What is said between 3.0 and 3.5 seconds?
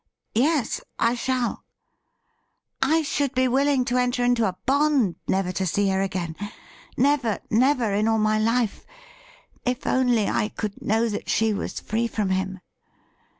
should be